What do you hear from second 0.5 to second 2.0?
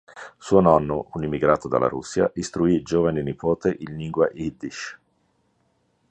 nonno, un immigrato dalla